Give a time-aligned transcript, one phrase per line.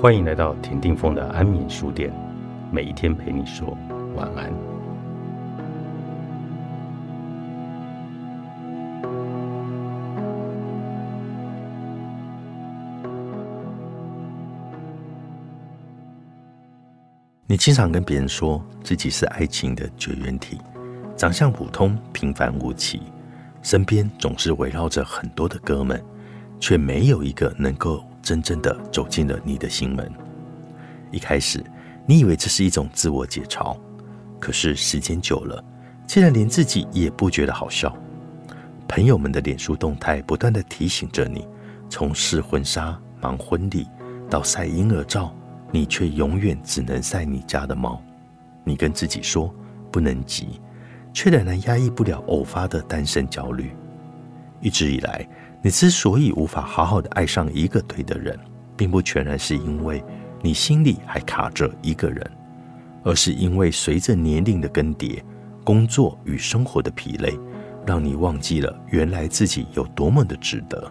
[0.00, 2.10] 欢迎来到田定峰的安眠书店，
[2.72, 3.76] 每一天陪你说
[4.16, 4.50] 晚安。
[17.46, 20.58] 你经常跟别人说自己是爱情的绝缘体，
[21.14, 23.02] 长相普通、平凡无奇，
[23.60, 26.02] 身边总是围绕着很多的哥们，
[26.58, 28.02] 却没有一个能够。
[28.22, 30.10] 真正的走进了你的心门。
[31.10, 31.64] 一开始，
[32.06, 33.76] 你以为这是一种自我解嘲，
[34.38, 35.64] 可是时间久了，
[36.06, 37.96] 竟然连自己也不觉得好笑。
[38.86, 41.46] 朋友们的脸书动态不断的提醒着你，
[41.88, 43.88] 从试婚纱、忙婚礼
[44.28, 45.34] 到晒婴儿照，
[45.72, 48.02] 你却永远只能晒你家的猫。
[48.64, 49.52] 你跟自己说
[49.90, 50.60] 不能急，
[51.12, 53.72] 却仍然压抑不了偶发的单身焦虑。
[54.60, 55.26] 一直以来。
[55.62, 58.38] 你之所以无法好好的爱上一个对的人，
[58.76, 60.02] 并不全然是因为
[60.40, 62.30] 你心里还卡着一个人，
[63.02, 65.22] 而是因为随着年龄的更迭，
[65.62, 67.38] 工作与生活的疲累，
[67.86, 70.90] 让你忘记了原来自己有多么的值得。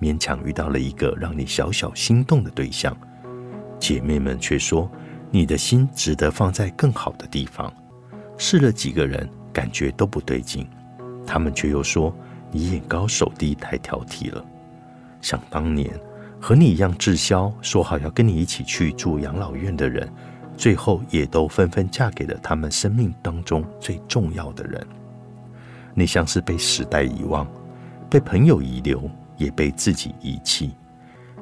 [0.00, 2.96] 勉强遇到了一个让你小小心动的对象，
[3.78, 4.90] 姐妹们却说
[5.30, 7.72] 你的心值得放在更好的地方。
[8.38, 10.66] 试了几个人，感觉都不对劲，
[11.26, 12.14] 他们却又说。
[12.54, 14.44] 你眼高手低，太挑剔了。
[15.20, 15.90] 想当年，
[16.40, 20.08] 和你一样滞销，说好要跟你一起去住养老院的人，
[20.56, 24.86] 最后也都纷纷嫁给了他们生命当中最重要的人。
[25.94, 27.44] 你像是被时代遗忘，
[28.08, 30.70] 被朋友遗留，也被自己遗弃。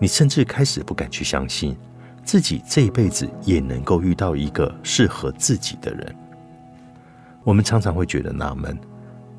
[0.00, 1.76] 你甚至开始不敢去相信，
[2.24, 6.16] 自己这一辈子也能够遇到一个适合自己的人。
[7.44, 8.76] 我们常常会觉得纳闷。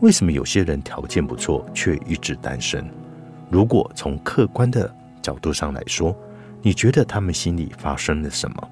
[0.00, 2.84] 为什么有些人条件不错却一直单身？
[3.50, 4.92] 如果从客观的
[5.22, 6.14] 角度上来说，
[6.60, 8.68] 你觉得他们心里发生了什么？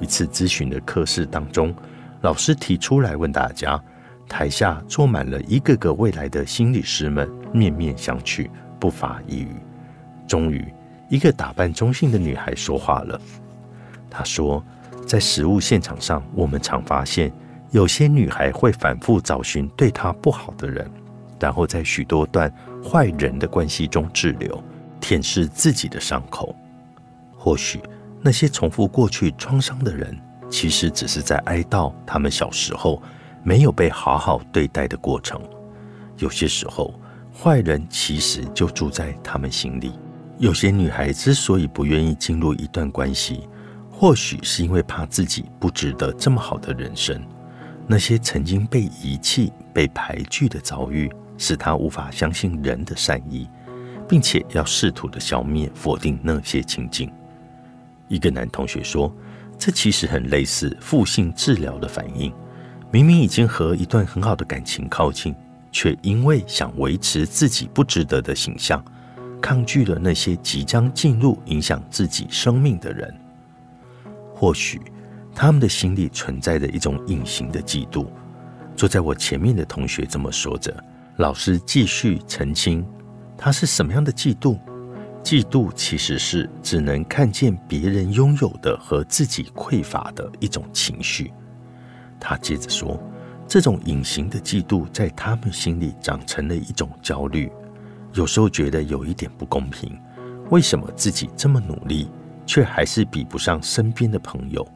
[0.00, 1.74] 一次咨询的课室当中，
[2.20, 3.82] 老师提出来问大家，
[4.28, 9.56] 台下坐满了一个个未来的心理师们，面面相觑，不发一语。
[10.28, 10.64] 终于，
[11.08, 13.20] 一个打扮中性的女孩说话了。
[14.10, 14.62] 她说
[15.06, 17.32] ：“在实物现场上，我们常发现。”
[17.72, 20.88] 有些女孩会反复找寻对她不好的人，
[21.40, 22.52] 然后在许多段
[22.84, 24.62] 坏人的关系中滞留，
[25.00, 26.54] 舔舐自己的伤口。
[27.34, 27.80] 或许
[28.20, 30.14] 那些重复过去创伤的人，
[30.50, 33.02] 其实只是在哀悼他们小时候
[33.42, 35.40] 没有被好好对待的过程。
[36.18, 36.92] 有些时候，
[37.34, 39.92] 坏人其实就住在他们心里。
[40.36, 43.48] 有些女孩之所以不愿意进入一段关系，
[43.90, 47.18] 或许是因为怕自己不值得这么好的人生。
[47.92, 53.46] 那些曾经被遗弃、被排拒的遭遇，使他无法相信人的善意，
[54.08, 57.12] 并且要试图的消灭、否定那些情境。
[58.08, 59.14] 一个男同学说
[59.58, 62.32] ：“这其实很类似负性治疗的反应。
[62.90, 65.34] 明明已经和一段很好的感情靠近，
[65.70, 68.82] 却因为想维持自己不值得的形象，
[69.38, 73.14] 抗拒了那些即将进入影响自己生命的人。
[74.34, 74.80] 或许。”
[75.34, 78.06] 他们的心里存在着一种隐形的嫉妒。
[78.76, 80.74] 坐在我前面的同学这么说着，
[81.16, 82.86] 老师继续澄清：
[83.36, 84.58] 他是什么样的嫉妒？
[85.22, 91.32] 嫉妒其实是只能看见别人拥有的和自己匮乏的一种情绪。
[92.18, 93.00] 他接着说：
[93.46, 97.52] 这种隐形的嫉妒在他们心里长成了一种焦虑，
[98.14, 99.96] 有时候觉得有一点不公平。
[100.50, 102.10] 为什么自己这么努力，
[102.44, 104.66] 却还是比不上身边的朋友？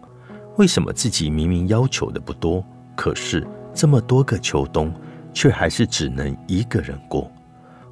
[0.57, 4.93] 为什么自己明明要求的不多，可是这么多个秋冬，
[5.35, 7.31] 却还是只能一个人过？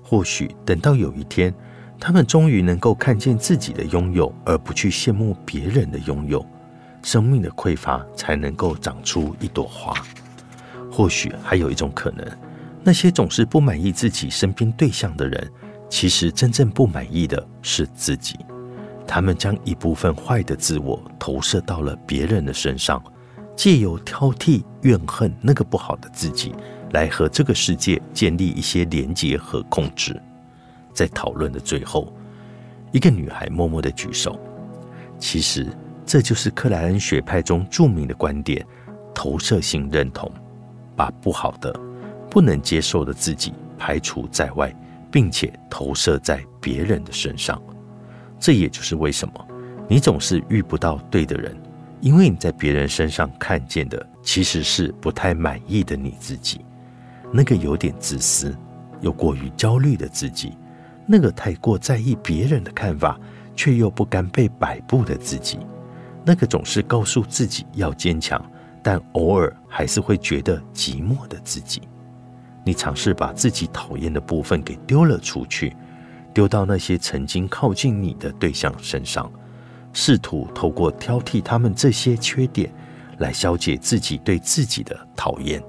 [0.02, 1.54] 或许等到有一天，
[2.00, 6.44] 他们终于能够看见自己的拥有，而不去羡慕别人的拥有，
[7.02, 9.92] 生命的匮乏才能够长出一朵花。
[10.90, 12.26] 或许还有一种可能，
[12.82, 15.50] 那些总是不满意自己身边对象的人，
[15.90, 18.38] 其实真正不满意的是自己。
[19.06, 23.02] 他们将一部分坏的自我投射到了别人的身上，
[23.54, 26.52] 借由挑剔、怨恨那个不好的自己，
[26.92, 30.20] 来和这个世界建立一些连结和控制。
[30.92, 32.12] 在讨论的最后，
[32.92, 34.38] 一个女孩默默的举手。
[35.18, 35.66] 其实，
[36.06, 38.66] 这就是克莱恩学派中著名的观点——
[39.14, 40.30] 投射性认同，
[40.96, 41.72] 把不好的、
[42.30, 44.74] 不能接受的自己排除在外，
[45.10, 47.60] 并且投射在别人的身上。
[48.44, 49.48] 这也就是为什么
[49.88, 51.56] 你总是遇不到对的人，
[52.02, 56.62] 因为你在别人身上看见的其实是不太满意的你自己，
[57.32, 58.54] 那个有点自私
[59.00, 60.58] 又过于焦虑的自己，
[61.06, 63.18] 那个太过在意别人的看法，
[63.56, 65.58] 却又不甘被摆布的自己，
[66.22, 68.38] 那个总是告诉自己要坚强，
[68.82, 71.80] 但偶尔还是会觉得寂寞的自己。
[72.62, 75.74] 你尝试把自己讨厌的部分给丢了出去，
[76.34, 79.32] 丢到那些曾经靠近你的对象身上，
[79.92, 82.70] 试图透过挑剔他们这些缺点，
[83.18, 85.62] 来消解自己对自己的讨厌。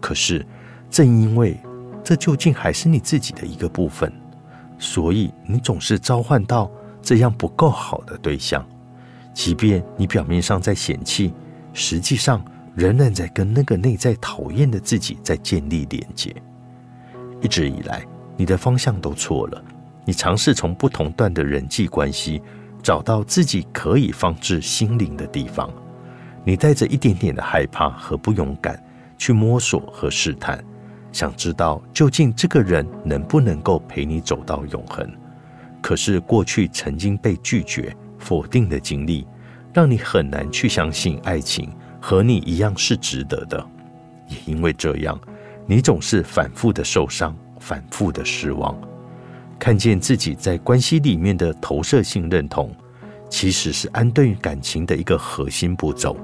[0.00, 0.46] 可是，
[0.88, 1.60] 正因为
[2.02, 4.10] 这究竟还是你自己的一个部分，
[4.78, 6.70] 所以你总是召唤到
[7.02, 8.64] 这样不够好的对象，
[9.34, 11.34] 即便你表面上在嫌弃，
[11.72, 12.42] 实际上。
[12.76, 16.34] 仍然在跟那个内在讨厌的自己在建立连接。
[17.40, 18.04] 一直以来，
[18.36, 19.62] 你的方向都错了。
[20.04, 22.42] 你尝试从不同段的人际关系
[22.82, 25.70] 找到自己可以放置心灵的地方。
[26.44, 28.82] 你带着一点点的害怕和不勇敢
[29.16, 30.62] 去摸索和试探，
[31.10, 35.10] 想知道究竟这个人能不能够陪你走到永恒。
[35.80, 39.26] 可是过去曾经被拒绝、否定的经历，
[39.72, 41.70] 让你很难去相信爱情。
[42.00, 43.66] 和你一样是值得的，
[44.28, 45.18] 也因为这样，
[45.66, 47.34] 你总是反复的受伤，
[47.64, 48.76] 反复的失望。
[49.58, 52.70] 看见自己在关系里面的投射性认同，
[53.30, 56.14] 其实是安顿感情的一个核心步骤。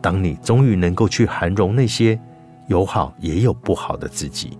[0.00, 2.18] 当你终于能够去涵容那些
[2.66, 4.58] 有好也有不好的自己，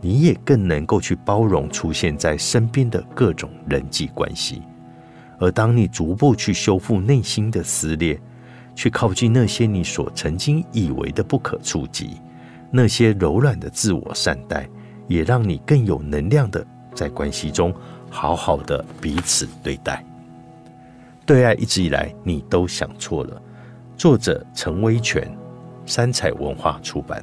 [0.00, 4.62] 你也更能够去包容出现在身边的各种人际关系。
[5.40, 8.20] 而当你逐步去修复内心的撕裂，
[8.76, 12.10] 去靠近那些你所曾经以为的不可触及，
[12.70, 14.68] 那些柔软的自我善待，
[15.12, 16.64] 也让你更有能量的
[16.94, 17.72] 在关系中
[18.08, 20.04] 好好的彼此对待。
[21.26, 23.40] 对爱一直以来你都想错了。
[23.96, 25.30] 作者陈威全，
[25.86, 27.22] 三彩文化出版。